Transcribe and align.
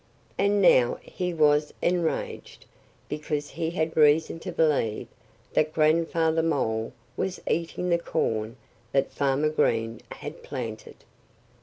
And 0.35 0.63
now 0.63 0.97
he 1.03 1.31
was 1.31 1.75
enraged 1.79 2.65
because 3.07 3.49
he 3.51 3.69
had 3.69 3.95
reason 3.95 4.39
to 4.39 4.51
believe 4.51 5.07
that 5.53 5.73
Grandfather 5.75 6.41
Mole 6.41 6.91
was 7.15 7.39
eating 7.47 7.89
the 7.91 7.99
corn 7.99 8.57
that 8.93 9.11
Farmer 9.11 9.49
Green 9.49 10.01
had 10.09 10.41
planted. 10.41 10.95